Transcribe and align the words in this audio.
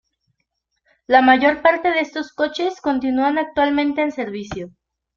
La 1.05 1.21
mayor 1.21 1.61
parte 1.61 1.89
de 1.91 1.99
estos 1.99 2.33
coches 2.33 2.81
continúan 2.81 3.37
actualmente 3.37 4.01
en 4.01 4.11
servicio. 4.11 4.71